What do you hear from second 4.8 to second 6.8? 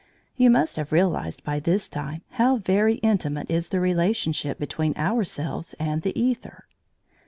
ourselves and the æther.